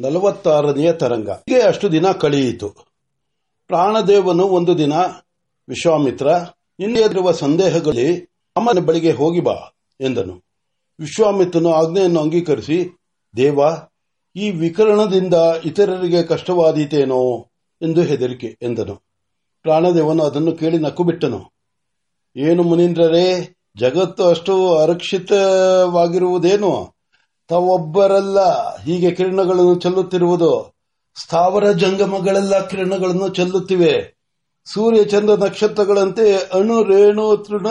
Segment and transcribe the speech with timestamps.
[0.00, 1.30] ನಲವತ್ತಾರನೆಯ ತರಂಗ.
[1.30, 2.74] ಹೀಗೆ ಅಷ್ಟು ದಿನ ಕಳೆಯಿತು.
[3.66, 4.92] ಪ್ರಾಣದೇವನು ಒಂದು ದಿನ,
[5.68, 6.28] ವಿಶ್ವಾಮಿತ್ರ
[6.78, 9.56] ನಿನ್ನೆದಿರುವ ಸಂದೇಹಗಳಲ್ಲಿ ಅಮ್ಮನ ಬಳಿಗೆ ಹೋಗಿ ಬಾ
[10.00, 10.44] ಎಂದನು.
[11.00, 12.98] ವಿಶ್ವಾಮಿತ್ರನು ಆಜ್ಞೆಯನ್ನು ಅಂಗೀಕರಿಸಿ,
[13.36, 13.60] ದೇವ,
[14.36, 15.34] ಈ ವಿಕರಣದಿಂದ
[15.64, 17.48] ಇತರರಿಗೆ ಕಷ್ಟವಾದೀತೇನೋ
[17.82, 19.02] ಎಂದು ಹೆದರಿಕೆ ಎಂದನು.
[19.62, 21.52] ಪ್ರಾಣದೇವನು ಅದನ್ನು ಕೇಳಿ ನಕ್ಕು ಬಿಟ್ಟನು
[22.36, 26.99] ಏನು ಮುನೀಂದ್ರರೇ, ಜಗತ್ತು ಅಷ್ಟು ಅರಕ್ಷಿತವಾಗಿರುವುದೇನು?
[27.50, 28.40] ತಾವೊಬ್ಬರಲ್ಲ
[28.76, 30.74] ಹೀಗೆ ಕಿರಣಗಳನ್ನು ಚೆಲ್ಲುತ್ತಿರುವುದು.
[31.22, 33.94] ಸ್ಥಾವರ ಜಂಗಮಗಳೆಲ್ಲ ಕಿರಣಗಳನ್ನು ಚೆಲ್ಲುತ್ತಿವೆ.
[34.64, 37.66] ಸೂರ್ಯ ಚಂದ್ರ ನಕ್ಷತ್ರಗಳಂತೆ ಅಣು, ರೇಣು, ತೃಣ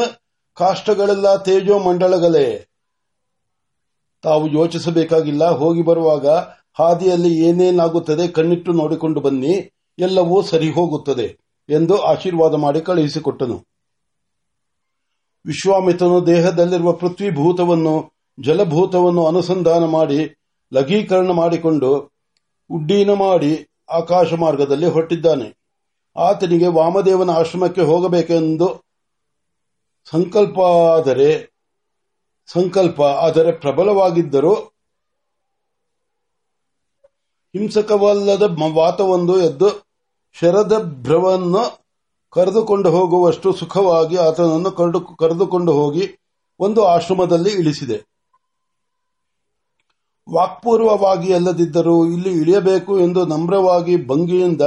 [0.57, 2.67] ಕಾಷ್ಟಗಳೆಲ್ಲ ತೇಜೋ ಮಂಡಳಗಳೇ
[4.23, 6.27] ತಾವು ಯೋಚಿಸಬೇಕಾಗಿಲ್ಲ, ಹೋಗಿ ಬರುವಾಗ
[6.79, 11.27] ಹಾದಿಯಲ್ಲಿ ಏನೇನಾಗುತ್ತದೆ ಕಣ್ಣಿಟ್ಟು ನೋಡಿಕೊಂಡು ಬನ್ನಿ, ಎಲ್ಲವೂ ಸರಿ ಹೋಗುತ್ತದೆ
[11.69, 13.57] ಎಂದು ಆಶೀರ್ವಾದ ಮಾಡಿ ಕಳುಹಿಸಿಕೊಟ್ಟನು.
[15.45, 20.19] ವಿಶ್ವಾಮಿತ್ರನು ದೇಹದಲ್ಲಿರುವ ಪೃಥ್ವಿಭೂತವನ್ನು ಜಲಭೂತವನ್ನು ಅನುಸಂಧಾನ ಮಾಡಿ
[20.73, 21.89] ಲಘೀಕರಣ ಮಾಡಿಕೊಂಡು
[22.69, 23.51] ಉಡ್ಡೀನ ಮಾಡಿ
[23.89, 25.47] ಆಕಾಶ ಮಾರ್ಗದಲ್ಲಿ ಹೊರಟಿದ್ದಾನೆ.
[26.17, 28.67] ಆತನಿಗೆ ವಾಮದೇವನ ಆಶ್ರಮಕ್ಕೆ ಹೋಗಬೇಕೆಂದು
[30.11, 30.59] ಸಂಕಲ್ಪ
[30.97, 31.29] ಆದರೆ
[32.47, 34.53] ಸಂಕಲ್ಪ ಆದರೆ ಪ್ರಬಲವಾಗಿದ್ದರೂ
[37.55, 39.69] ಹಿಂಸಕವಲ್ಲದ ವಾತವೊಂದು ಎದ್ದು
[40.35, 41.63] ಶರದ ಭ್ರವನ್ನು
[42.33, 44.71] ಕರೆದುಕೊಂಡು ಹೋಗುವಷ್ಟು ಸುಖವಾಗಿ ಆತನನ್ನು
[45.17, 46.05] ಕರೆದುಕೊಂಡು ಹೋಗಿ
[46.59, 47.97] ಒಂದು ಆಶ್ರಮದಲ್ಲಿ ಇಳಿಸಿದೆ.
[50.33, 54.61] ವಾಕ್ಪೂರ್ವವಾಗಿ ಅಲ್ಲದಿದ್ದರೂ ಇಲ್ಲಿ ಇಳಿಯಬೇಕು ಎಂದು ನಮ್ರವಾಗಿ ಭಂಗಿಯಿಂದ,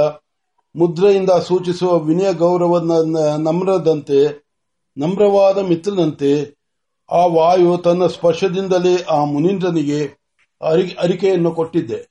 [0.75, 2.79] ಮುದ್ರೆಯಿಂದ ಸೂಚಿಸುವ ವಿನಯ ಗೌರವ
[3.37, 4.45] ನಮ್ರದಂತೆ,
[4.97, 6.57] ನಮ್ರವಾದ ಮಿತ್ರನಂತೆ,
[7.11, 10.05] ಆ ವಾಯು ತನ್ನ ಸ್ಪರ್ಶದಿಂದಲೇ ಆ ಮುನೀಂದ್ರನಿಗೆ
[10.99, 12.09] ಅರಿಕೆಯನ್ನು ಕೊಟ್ಟಿದ್ದೆ.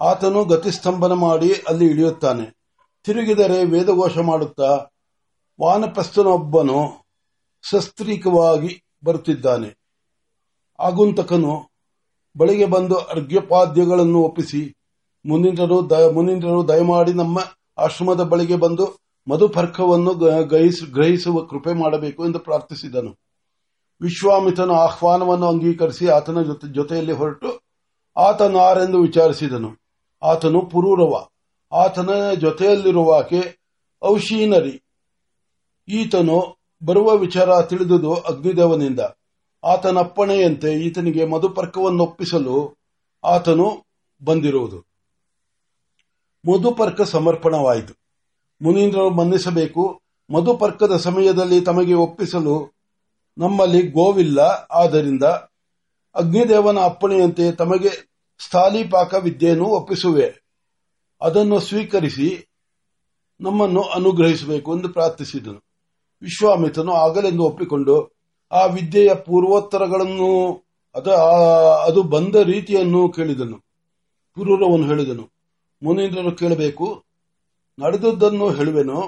[0.00, 2.58] ಆತನು ಗತಿಸ್ತಂಭನ ಮಾಡಿ ಅಲ್ಲಿ ಇಳಿಯುತ್ತಾನೆ.
[3.04, 4.86] ತಿರುಗಿದರೆ ವೇದಘೋಷ ಮಾಡುತ್ತಾ,
[5.60, 7.06] ವಾನಪ್ರಸ್ಥನೊಬ್ಬನು
[7.62, 9.78] ಶಸ್ತ್ರೀಕವಾಗಿ ಬರುತ್ತಿದ್ದಾನೆ.
[10.80, 11.69] ಆಗುಂತಕನು
[12.36, 14.74] ಬಳಿಗೆ ಬಂದು ಅರ್ಘ್ಯಪಾದ್ಯಗಳನ್ನು ಒಪ್ಪಿಸಿ,
[15.26, 17.38] ಮುನೀಂದ್ರನು ಮುನಿಂದ್ರರು ದಯಮಾಡಿ ನಮ್ಮ
[17.78, 20.14] ಆಶ್ರಮದ ಬಳಿಗೆ ಬಂದು ಮಧುಪರ್ಕವನ್ನು
[20.92, 23.16] ಗ್ರಹಿಸುವ ಕೃಪೆ ಮಾಡಬೇಕು ಎಂದು ಪ್ರಾರ್ಥಿಸಿದನು.
[24.02, 26.42] ವಿಶ್ವಾಮಿತನ ಆಹ್ವಾನವನ್ನು ಅಂಗೀಕರಿಸಿ ಆತನ
[26.74, 27.60] ಜೊತೆಯಲ್ಲಿ ಹೊರಟು
[28.16, 29.70] ಆತನಾರೆಂದು ವಿಚಾರಿಸಿದನು.
[30.22, 31.26] ಆತನು ಪುರೂರವ.
[31.72, 32.10] ಆತನ
[32.40, 33.58] ಜೊತೆಯಲ್ಲಿರುವಾಕೆ
[34.04, 34.82] ಔಷೀನರಿ
[35.88, 39.00] ಈತನು ಬರುವ ವಿಚಾರ ತಿಳಿದುದು ಅಗ್ನಿದೇವನಿಂದ.
[39.64, 42.78] ಆತನಪ್ಪಣೆಯಂತೆ ಈತನಿಗೆ ಮಧುಪರ್ಕವನ್ನೊಪ್ಪಿಸಲು
[43.24, 43.86] ಆತನು
[44.24, 44.78] ಬಂದಿರುವುದು.
[46.52, 47.94] ಮಧುಪರ್ಕ ಸಮರ್ಪಣವಾಯಿತು.
[48.62, 50.00] ಮುನೀಂದ್ರರು ಮನ್ನಿಸಬೇಕು,
[50.34, 52.72] ಮಧುಪರ್ಕದ ಸಮಯದಲ್ಲಿ ತಮಗೆ ಒಪ್ಪಿಸಲು
[53.38, 55.22] ನಮ್ಮಲ್ಲಿ ಗೋವಿಲ್ಲ, ಆದ್ದರಿಂದ
[56.14, 57.90] ಅಗ್ನಿದೇವನ ಅಪ್ಪಣೆಯಂತೆ ತಮಗೆ
[58.38, 60.42] ಸ್ಥಾಲಿಪಾಕ ವಿದ್ಯೆಯನ್ನು ಒಪ್ಪಿಸುವೆ.
[61.22, 62.48] ಅದನ್ನು ಸ್ವೀಕರಿಸಿ
[63.40, 65.64] ನಮ್ಮನ್ನು ಅನುಗ್ರಹಿಸಬೇಕು ಎಂದು ಪ್ರಾರ್ಥಿಸಿದನು.
[66.22, 68.19] ವಿಶ್ವಾಮಿತನು ಆಗಲೆಂದು ಒಪ್ಪಿಕೊಂಡು
[68.52, 70.30] ಆ ವಿದ್ಯೆಯ ಪೂರ್ವೋತ್ತರಗಳನ್ನು
[71.86, 73.58] ಅದು ಬಂದ ರೀತಿಯನ್ನು ಕೇಳಿದನು.
[74.34, 75.30] ಪುರೂರವನು ಹೇಳಿದನು.
[75.82, 77.04] ಮುನೀಂದ್ರನು ಕೇಳಬೇಕು,
[77.78, 78.98] ನಡೆದದ್ದನ್ನು ಹೇಳುವೆನು,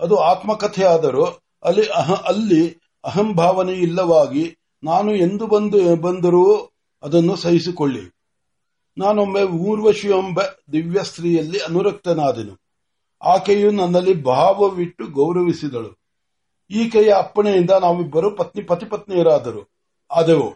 [0.00, 1.24] ಅದು ಆತ್ಮಕಥೆಯಾದರೂ
[1.64, 1.82] ಅಲ್ಲಿ
[2.26, 2.62] ಅಲ್ಲಿ
[3.04, 6.44] ಅಹಂಭಾವನೆ ಇಲ್ಲವಾಗಿ ನಾನು ಎಂದು ಬಂದು, ಬಂದರೂ
[7.02, 8.04] ಅದನ್ನು ಸಹಿಸಿಕೊಳ್ಳಿ.
[8.98, 10.40] ನಾನೊಮ್ಮೆ ಊರ್ವಶಿ ಎಂಬ
[10.72, 12.54] ದಿವ್ಯ ಸ್ತ್ರೀಯಲ್ಲಿ ಅನುರಕ್ತನಾದೆನು.
[13.22, 16.05] ಆಕೆಯು ನನ್ನಲ್ಲಿ ಭಾವವಿಟ್ಟು ಗೌರವಿಸಿದಳು.
[16.70, 19.70] ಈಕೆಯ ಅಪ್ಪಣೆಯಿಂದ ನಾವಿಬ್ಬರು ಪತ್ನಿ ಪತಿಪತ್ನಿಯರಾದರು
[20.10, 20.48] ಆದೆವು.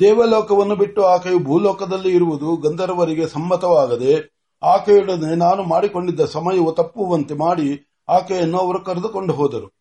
[0.00, 8.80] ದೇವಲೋಕವನ್ನು ಬಿಟ್ಟು ಆಕೆಯು ಭೂಲೋಕದಲ್ಲಿ ಇರುವುದು ಗಂಧರ್ವರಿಗೆ ಸಮ್ಮತವಾಗದೆ ಆಕೆಯೊಡನೆ ನಾನು ಮಾಡಿಕೊಂಡಿದ್ದ ಸಮಯವು ತಪ್ಪುವಂತೆ ಮಾಡಿ ಆಕೆಯನ್ನು ಅವರು
[8.80, 9.72] ಕರೆದುಕೊಂಡು ಹೋದರು.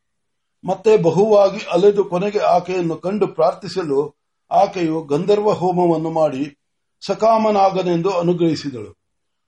[0.66, 4.16] ಮತ್ತೆ ಬಹುವಾಗಿ ಅಲೆದು ಕೊನೆಗೆ ಆಕೆಯನ್ನು ಕಂಡು ಪ್ರಾರ್ಥಿಸಲು
[4.52, 6.58] ಆಕೆಯು ಗಂಧರ್ವ ಹೋಮವನ್ನು ಮಾಡಿ
[7.06, 8.98] ಸಕಾಮನಾಗನೆಂದು ಅನುಗ್ರಹಿಸಿದಳು.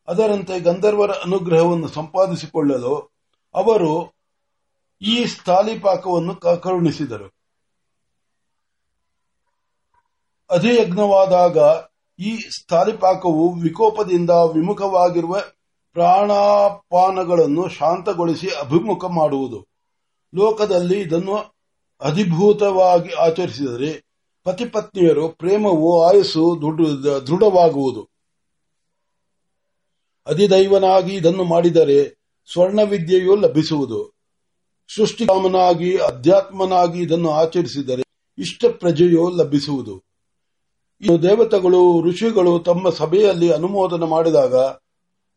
[0.08, 3.12] ಅದರಂತೆ ಗಂಧರ್ವರ ಅನುಗ್ರಹವನ್ನು ಸಂಪಾದಿಸಿಕೊಳ್ಳಲು
[3.56, 4.19] ಅವರು
[5.02, 7.34] ಈ ಸ್ಥಾಲಿಪಾಕವನ್ನು ಕರುಣಿಸಿದರು.
[10.50, 11.58] ಅಧಿಯಜ್ಞವಾದಾಗ
[12.20, 15.44] ಈ ಸ್ಥಾಲಿಪಾಕವು ವಿಕೋಪದಿಂದ ವಿಮುಖವಾಗಿರುವ
[15.94, 19.68] ಪ್ರಾಣಾಪಾನಗಳನ್ನು ಶಾಂತಗೊಳಿಸಿ ಅಭಿಮುಖ ಮಾಡುವುದು.
[20.36, 21.36] ಲೋಕದಲ್ಲಿ ಇದನ್ನು
[22.02, 24.06] ಅಧಿಭೂತವಾಗಿ ಆಚರಿಸಿದರೆ
[24.44, 26.62] ಪತಿಪತ್ನಿಯರು ಪ್ರೇಮವು ಆಯಸ್ಸು
[27.28, 28.10] ದೃಢವಾಗುವುದು.
[30.28, 32.10] ಅಧಿದೈವನಾಗಿ ಇದನ್ನು ಮಾಡಿದರೆ
[32.52, 34.19] ಸ್ವರ್ಣ ವಿದ್ಯೆಯು ಲಭಿಸುವುದು.
[34.96, 38.04] ಸೃಷ್ಟಿಕಾಮನಾಗಿ, ಅಧ್ಯಾತ್ಮನಾಗಿ ಇದನ್ನು ಆಚರಿಸಿದರೆ
[38.38, 40.04] ಇಷ್ಟ ಪ್ರಜೆಯು ಲಭಿಸುವುದು.
[41.24, 44.56] ದೇವತೆಗಳು, ಋಷಿಗಳು ತಮ್ಮ ಸಭೆಯಲ್ಲಿ ಅನುಮೋದನೆ ಮಾಡಿದಾಗ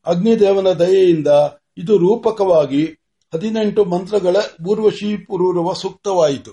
[0.07, 1.29] ಅಗ್ನಿದೇವನ ದಯೆಯಿಂದ
[1.77, 2.85] ಇದು ರೂಪಕವಾಗಿ
[3.35, 4.37] ಹದಿನೆಂಟು ಮಂತ್ರಗಳ
[5.27, 6.53] ಪುರೂರವ ಸೂಕ್ತವಾಯಿತು.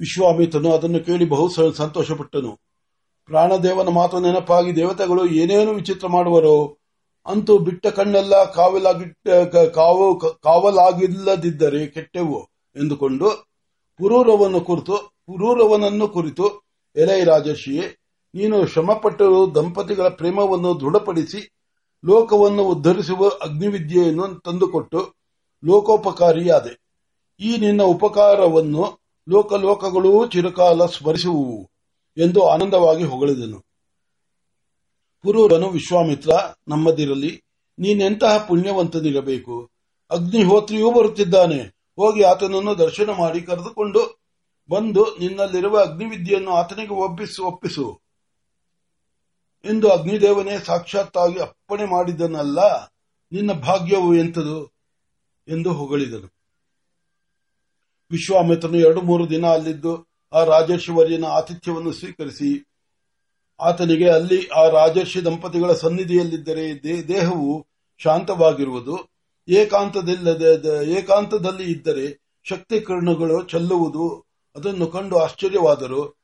[0.00, 2.52] ವಿಶ್ವಾಮಿತನು ಅದನ್ನು ಕೇಳಿ ಬಹು ಸಂತೋಷಪಟ್ಟನು.
[3.28, 6.78] ಪ್ರಾಣದೇವನ ಮಾತು ನೆನಪಾಗಿ ದೇವತೆಗಳು ಏನೇನು ವಿಚಿತ್ರ ಮಾಡುವರೋ
[7.26, 8.34] ಅಂತೂ ಬಿಟ್ಟ ಕಣ್ಣೆಲ್ಲ
[10.44, 12.38] ಕಾವಲಾಗಿಲ್ಲದಿದ್ದರೆ ಕೆಟ್ಟೆವು
[12.76, 13.28] ಎಂದುಕೊಂಡು
[14.00, 14.96] ಪುರೂರವನ್ನು ಕುರಿತು
[15.26, 16.46] ಪುರೂರವನನ್ನು ಕುರಿತು,
[16.96, 17.86] ಎಲೈ ರಾಜರ್ಷಿಯೇ,
[18.34, 21.40] ನೀನು ಶ್ರಮಪಟ್ಟರು ದಂಪತಿಗಳ ಪ್ರೇಮವನ್ನು ದೃಢಪಡಿಸಿ
[22.04, 25.00] ಲೋಕವನ್ನು ಉದ್ಧರಿಸುವ ಅಗ್ನಿವಿದ್ಯೆಯನ್ನು ತಂದುಕೊಟ್ಟು
[25.64, 26.72] ಲೋಕೋಪಕಾರಿಯಾದೆ.
[27.40, 28.84] ಈ ನಿನ್ನ ಉಪಕಾರವನ್ನು
[29.28, 31.70] ಲೋಕಲೋಕಗಳೂ ಚಿರಕಾಲ ಸ್ಮರಿಸುವು
[32.16, 33.65] ಎಂದು ಆನಂದವಾಗಿ ಹೊಗಳಿದನು.
[35.26, 36.30] ಪುರೂರನು ವಿಶ್ವಾಮಿತ್ರ,
[36.68, 37.44] ನಮ್ಮದಿರಲಿ,
[37.78, 39.70] ನೀನೆಂತಹ ಪುಣ್ಯವಂತನಿರಬೇಕು?
[40.10, 41.58] ಅಗ್ನಿಹೋತ್ರಿಯೂ ಬರುತ್ತಿದ್ದಾನೆ.
[41.96, 44.20] ಹೋಗಿ ಆತನನ್ನು ದರ್ಶನ ಮಾಡಿ ಕರೆದುಕೊಂಡು
[44.70, 48.00] ಬಂದು ನಿನ್ನಲ್ಲಿರುವ ಅಗ್ನಿವಿದ್ಯೆಯನ್ನು ಆತನಿಗೆ ಒಪ್ಪಿಸು ಒಪ್ಪಿಸು.
[49.64, 52.58] ಎಂದು ಅಗ್ನಿದೇವನೇ ಸಾಕ್ಷಾತ್ತಾಗಿ ಅಪ್ಪಣೆ ಮಾಡಿದನಲ್ಲ,
[53.32, 54.66] ನಿನ್ನ ಭಾಗ್ಯವು ಎಂತದು?
[55.48, 56.34] ಎಂದು ಹೊಗಳಿದನು.
[58.10, 62.75] ವಿಶ್ವಾಮಿತ್ರನು ಎರಡು ಮೂರು ದಿನ ಅಲ್ಲಿದ್ದು ಆ ರಾಜೇಶ್ವರಿಯನ ಆತಿಥ್ಯವನ್ನು ಸ್ವೀಕರಿಸಿ
[63.60, 67.66] ಆತನಿಗೆ ಅಲ್ಲಿ ಆ ರಾಜರ್ಷಿ ದಂಪತಿಗಳ ಸನ್ನಿಧಿಯಲ್ಲಿದ್ದರೆ ದೇಹವು
[67.98, 68.98] ಶಾಂತವಾಗಿರುವುದು.
[69.48, 74.26] ಏಕಾಂತದಿಲ್ಲದೆ ಏಕಾಂತದಲ್ಲಿ ಇದ್ದರೆ ಶಕ್ತಿ ಕಿರಣಗಳು ಚೆಲ್ಲುವುದು.
[74.56, 76.16] ಅದನ್ನು ಕಂಡು ಆಶ್ಚರ್ಯವಾದರು.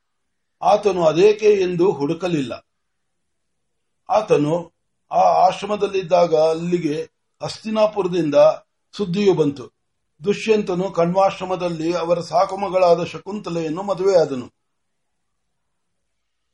[0.62, 2.66] ಆತನು ಅದೇಕೆ ಎಂದು ಹುಡುಕಲಿಲ್ಲ.
[4.10, 4.72] ಆತನು
[5.12, 7.10] ಆ ಆಶ್ರಮದಲ್ಲಿದ್ದಾಗ ಅಲ್ಲಿಗೆ
[7.42, 8.34] ಅಸ್ತಿನಾಪುರದಿಂದ
[8.96, 9.70] ಸುದ್ದಿಯು ಬಂತು.
[10.24, 14.61] ದುಷ್ಯಂತನು ಕಣ್ವಾಶ್ರಮದಲ್ಲಿ ಅವರ ಸಾಕುಮಗಳಾದ ಶಕುಂತಲೆಯನ್ನು ಮದುವೆಯಾದನು.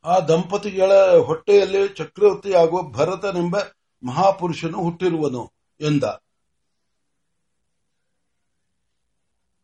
[0.08, 3.56] ಆ ದಂಪತಿಗಳ ಹೊಟ್ಟೆಯಲ್ಲಿ ಚಕ್ರವರ್ತಿಯಾಗುವ ಭರತನೆಂಬ
[4.02, 6.04] ಮಹಾಪುರುಷನು ಹುಟ್ಟಿರುವನು ಎಂದ.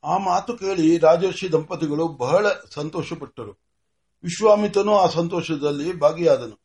[0.04, 3.52] ಆ ಮಾತು ಕೇಳಿ ರಾಜರ್ಷಿ ದಂಪತಿಗಳು ಬಹಳ ಸಂತೋಷಪಟ್ಟರು.
[4.22, 6.60] ವಿಶ್ವಾಮಿತನು ಆ ಸಂತೋಷದಲ್ಲಿ ಭಾಗಿಯಾದನು.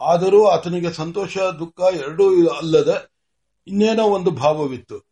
[0.00, 3.08] ಆದರೂ ಆತನಿಗೆ ಸಂತೋಷ, ದುಃಖ ಎರಡೂ ಅಲ್ಲದ
[3.66, 5.06] ಇನ್ನೇನೋ ಒಂದು ಭಾವವಿತ್ತು.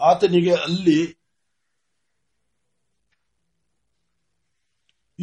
[0.00, 1.21] ಆತನಿಗೆ ಅಲ್ಲಿ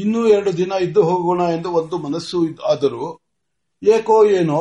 [0.01, 2.37] ಇನ್ನೂ ಎರಡು ದಿನ ಇದ್ದು ಹೋಗೋಣ ಎಂದು ಒಂದು ಮನಸ್ಸು
[2.71, 3.05] ಆದರೂ
[3.83, 4.59] ಏಕೋ ಏನೋ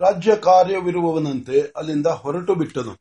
[0.00, 2.92] ರಾಜ್ಯ ಕಾರ್ಯವಿರುವವನಂತೆ ಅಲ್ಲಿಂದ ಹೊರಟು ಬಿಟ್ಟನು.